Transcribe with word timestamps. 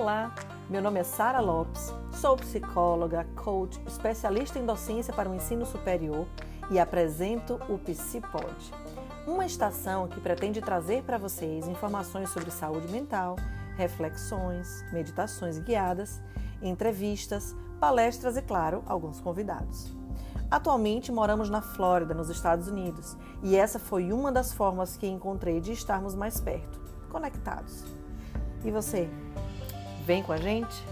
Olá, 0.00 0.32
meu 0.70 0.80
nome 0.80 1.00
é 1.00 1.02
Sara 1.02 1.40
Lopes, 1.40 1.92
sou 2.12 2.36
psicóloga, 2.36 3.26
coach, 3.34 3.82
especialista 3.84 4.56
em 4.56 4.64
docência 4.64 5.12
para 5.12 5.28
o 5.28 5.34
ensino 5.34 5.66
superior 5.66 6.24
e 6.70 6.78
apresento 6.78 7.54
o 7.68 7.76
Psipod, 7.78 8.72
uma 9.26 9.44
estação 9.44 10.06
que 10.06 10.20
pretende 10.20 10.60
trazer 10.60 11.02
para 11.02 11.18
vocês 11.18 11.66
informações 11.66 12.30
sobre 12.30 12.52
saúde 12.52 12.86
mental, 12.92 13.34
reflexões, 13.76 14.84
meditações 14.92 15.58
guiadas, 15.58 16.22
entrevistas, 16.62 17.52
palestras 17.80 18.36
e, 18.36 18.42
claro, 18.42 18.84
alguns 18.86 19.20
convidados. 19.20 19.92
Atualmente 20.48 21.10
moramos 21.10 21.50
na 21.50 21.60
Flórida, 21.60 22.14
nos 22.14 22.30
Estados 22.30 22.68
Unidos, 22.68 23.16
e 23.42 23.56
essa 23.56 23.80
foi 23.80 24.12
uma 24.12 24.30
das 24.30 24.52
formas 24.52 24.96
que 24.96 25.08
encontrei 25.08 25.60
de 25.60 25.72
estarmos 25.72 26.14
mais 26.14 26.40
perto, 26.40 26.80
conectados. 27.10 27.84
E 28.64 28.70
você? 28.70 29.10
Vem 30.08 30.22
com 30.22 30.32
a 30.32 30.38
gente? 30.38 30.82